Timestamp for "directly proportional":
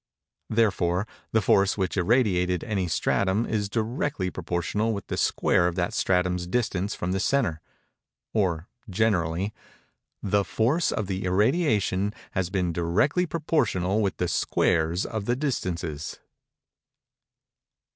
3.69-4.93, 12.73-14.01